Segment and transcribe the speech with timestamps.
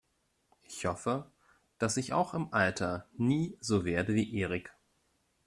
[0.63, 1.31] Ich hoffe,
[1.77, 4.75] dass ich auch im Alter nie so werde wie Erik.